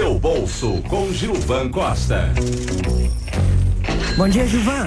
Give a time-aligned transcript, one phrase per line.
[0.00, 2.30] Seu bolso com Gilvan Costa.
[4.16, 4.86] Bom dia, Gilvan.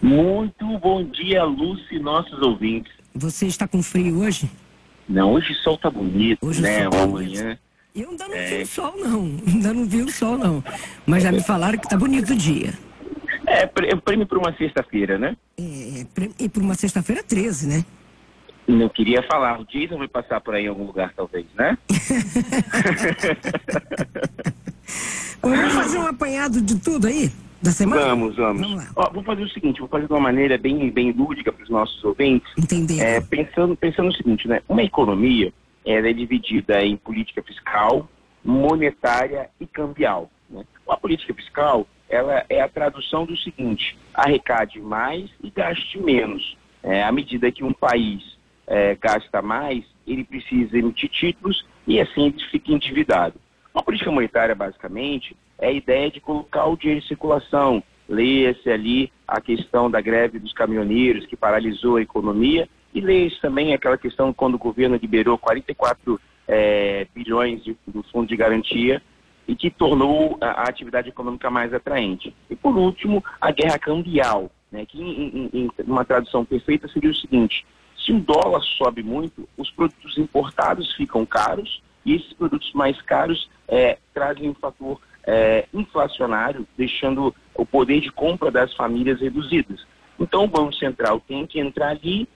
[0.00, 2.92] Muito bom dia, Lúcia e nossos ouvintes.
[3.16, 4.48] Você está com frio hoje?
[5.08, 6.82] Não, hoje o sol tá bonito, Hoje né?
[6.84, 7.58] sol tá Amanhã.
[7.96, 8.58] Eu ainda não É.
[8.58, 9.22] vi o sol, não.
[9.44, 10.62] Ainda não vi o sol, não.
[11.04, 12.74] Mas já me falaram que tá bonito o dia.
[13.48, 15.36] É, é prêmio para uma sexta-feira, né?
[15.58, 16.06] É,
[16.38, 17.84] e por uma sexta-feira 13, né?
[18.66, 19.60] Não queria falar.
[19.60, 21.76] O Jason vai passar por aí em algum lugar, talvez, né?
[25.44, 27.30] Vamos fazer um apanhado de tudo aí?
[27.62, 28.02] Da semana?
[28.02, 28.60] Vamos, vamos.
[28.60, 28.90] Vamos lá.
[28.96, 31.70] Ó, vou fazer o seguinte, vou fazer de uma maneira bem, bem lúdica para os
[31.70, 32.50] nossos ouvintes.
[32.58, 33.00] Entender.
[33.00, 34.60] É, pensando, pensando no seguinte, né?
[34.68, 35.52] Uma economia
[35.84, 38.08] ela é dividida em política fiscal,
[38.44, 40.30] monetária e cambial.
[40.48, 40.64] Né?
[40.88, 46.56] A política fiscal ela é a tradução do seguinte: arrecade mais e gaste menos.
[46.82, 48.36] É, à medida que um país
[48.66, 53.40] é, gasta mais, ele precisa emitir títulos e assim ele fica endividado.
[53.74, 57.82] Uma política monetária, basicamente, é a ideia de colocar o dinheiro em circulação.
[58.08, 63.74] Leia-se ali a questão da greve dos caminhoneiros, que paralisou a economia, e leia-se também
[63.74, 69.02] aquela questão quando o governo liberou 44 eh, bilhões de, do fundo de garantia
[69.48, 72.32] e que tornou a, a atividade econômica mais atraente.
[72.48, 77.10] E, por último, a guerra cambial, né, que, em, em- em uma tradução perfeita, seria
[77.10, 77.66] o seguinte:
[77.98, 83.50] se o dólar sobe muito, os produtos importados ficam caros e esses produtos mais caros
[83.74, 89.84] eh, trazem um fator eh, inflacionário, deixando o poder de compra das famílias reduzidas.
[90.18, 92.28] Então, o Banco Central tem que entrar ali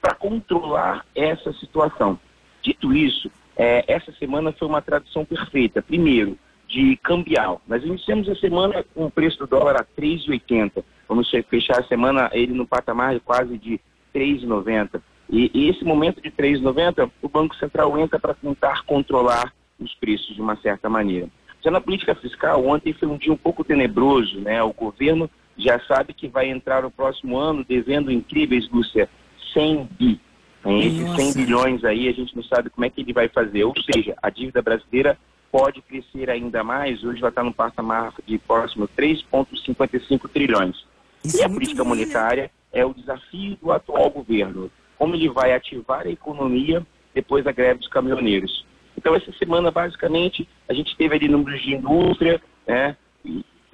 [0.00, 2.18] para controlar essa situação.
[2.62, 5.82] Dito isso, eh, essa semana foi uma tradução perfeita.
[5.82, 7.60] Primeiro, de cambial.
[7.66, 10.84] Nós iniciamos a semana com o preço do dólar a 3,80.
[11.08, 13.80] Vamos fe- fechar a semana ele no patamar de quase de
[14.14, 15.00] 3,90.
[15.30, 20.34] E, e esse momento de 3,90, o Banco Central entra para tentar controlar os preços
[20.34, 21.28] de uma certa maneira.
[21.62, 24.62] Já na política fiscal, ontem foi um dia um pouco tenebroso, né?
[24.62, 29.08] O governo já sabe que vai entrar no próximo ano devendo incríveis, Lúcia,
[29.52, 30.20] 100 bi.
[30.64, 31.38] Esses 100 Nossa.
[31.38, 33.64] bilhões aí, a gente não sabe como é que ele vai fazer.
[33.64, 35.16] Ou seja, a dívida brasileira
[35.50, 37.02] pode crescer ainda mais.
[37.04, 40.84] Hoje vai estar no patamar de próximo 3,55 trilhões.
[41.24, 42.04] Isso E é a muito política ruim, né?
[42.04, 44.70] monetária é o desafio do atual governo.
[44.98, 48.66] Como ele vai ativar a economia depois da greve dos caminhoneiros.
[48.96, 52.96] Então, essa semana, basicamente, a gente teve ali números de indústria, né,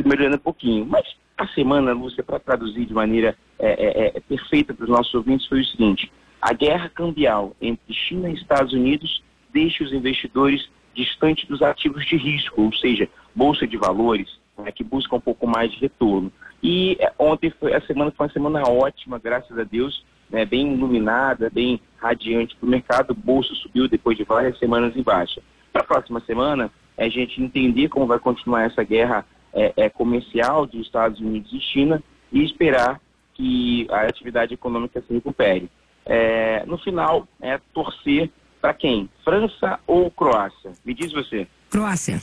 [0.05, 0.85] melhorando um pouquinho.
[0.85, 1.07] Mas
[1.37, 5.47] a semana, Lúcia, para traduzir de maneira é, é, é, perfeita para os nossos ouvintes,
[5.47, 9.23] foi o seguinte: a guerra cambial entre China e Estados Unidos
[9.53, 14.29] deixa os investidores distantes dos ativos de risco, ou seja, bolsa de valores,
[14.59, 16.33] né, que busca um pouco mais de retorno.
[16.63, 20.73] E é, ontem foi, a semana foi uma semana ótima, graças a Deus, né, bem
[20.73, 23.11] iluminada, bem radiante para o mercado.
[23.11, 25.43] O bolso subiu depois de várias semanas em baixa.
[25.73, 29.89] Para a próxima semana, é a gente entender como vai continuar essa guerra é, é,
[29.89, 33.01] comercial de Estados Unidos e China e esperar
[33.35, 35.69] que a atividade econômica se recupere.
[36.05, 38.31] É, no final, é torcer
[38.61, 39.09] para quem?
[39.25, 40.73] França ou Croácia?
[40.85, 41.47] Me diz você.
[41.69, 42.23] Croácia.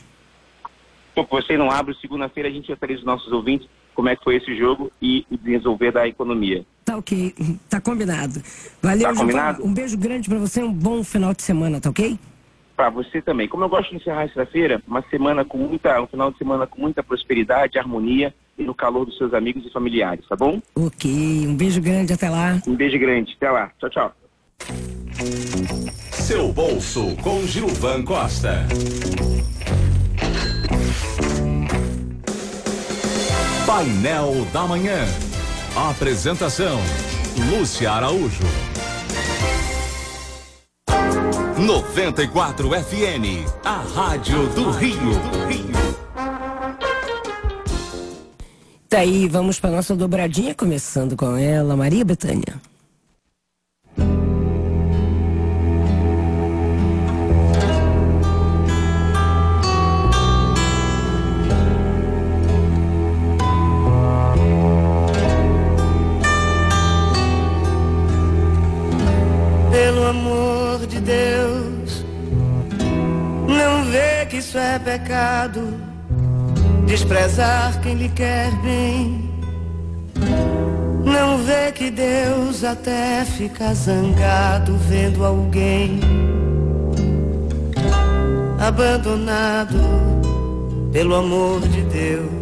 [1.14, 3.68] Pô, você não abre, segunda-feira a gente atualiza os nossos ouvintes
[4.00, 6.64] como é que foi esse jogo e o desenvolver da economia.
[6.86, 7.36] Tá ok.
[7.70, 8.42] Tá combinado.
[8.82, 9.66] Valeu, Tá combinado?
[9.66, 12.18] Um beijo grande pra você, um bom final de semana, tá ok?
[12.78, 13.46] Para você também.
[13.50, 16.80] Como eu gosto de encerrar sexta-feira, uma semana com muita, um final de semana com
[16.80, 20.62] muita prosperidade, harmonia e no calor dos seus amigos e familiares, tá bom?
[20.74, 21.12] Ok.
[21.46, 22.62] Um beijo grande, até lá.
[22.66, 23.34] Um beijo grande.
[23.36, 23.70] Até lá.
[23.80, 24.14] Tchau, tchau.
[26.14, 28.66] Seu bolso com Gilvan Costa.
[33.70, 35.06] Painel da Manhã.
[35.92, 36.80] Apresentação:
[37.52, 38.42] Lúcia Araújo.
[41.56, 45.12] 94 FN, a Rádio do Rio.
[48.90, 52.60] Daí, vamos pra nossa dobradinha, começando com ela, Maria Bethânia.
[70.80, 72.06] Amor de Deus,
[73.48, 75.74] não vê que isso é pecado,
[76.86, 79.30] desprezar quem lhe quer bem.
[81.04, 86.00] Não vê que Deus até fica zangado vendo alguém
[88.60, 89.78] abandonado
[90.94, 92.39] pelo amor de Deus.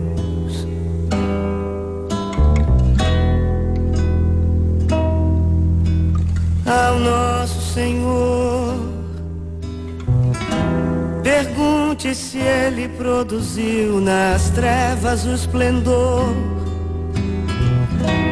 [6.68, 8.76] Ao nosso Senhor.
[11.24, 16.34] Pergunte se ele produziu nas trevas o esplendor.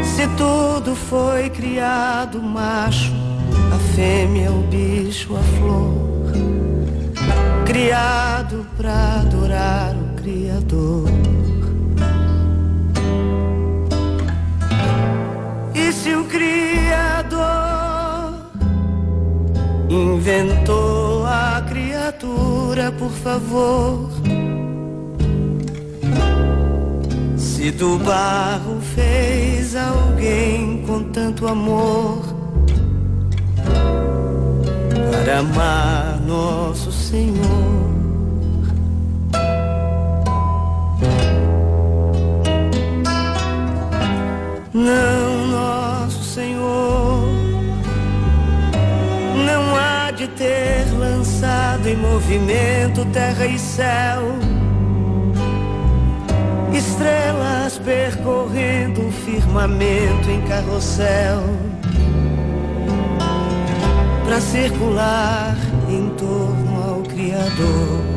[0.03, 3.13] Se tudo foi criado macho,
[3.73, 6.33] a fêmea, o bicho, a flor,
[7.65, 11.09] criado para adorar o Criador.
[15.73, 16.84] E se o Criador
[19.95, 24.09] inventou a criatura, por favor.
[27.37, 32.21] Se do barro fez alguém com tanto amor
[35.11, 37.95] para amar nosso Senhor.
[44.73, 45.24] Não,
[52.05, 54.21] movimento terra e céu,
[56.71, 61.41] estrelas percorrendo o firmamento em carrossel,
[64.23, 65.55] para circular
[65.89, 68.15] em torno ao Criador.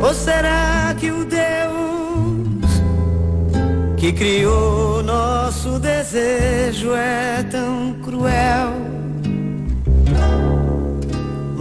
[0.00, 1.44] Ou será que o Deus
[3.96, 8.93] que criou nosso desejo é tão cruel?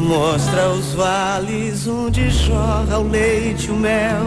[0.03, 4.25] Mostra os vales onde jorra o leite e o mel.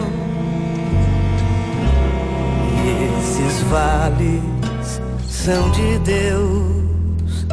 [2.83, 7.45] E esses vales são de Deus.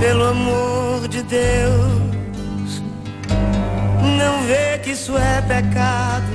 [0.00, 2.82] Pelo amor de Deus,
[4.18, 6.26] não vê que isso é pecado.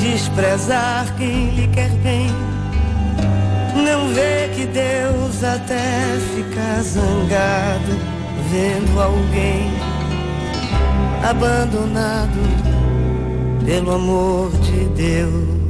[0.00, 2.55] Desprezar quem lhe quer bem.
[3.96, 7.96] Não vê que Deus até fica zangado
[8.50, 9.70] vendo alguém
[11.26, 12.38] abandonado
[13.64, 15.65] pelo amor de Deus.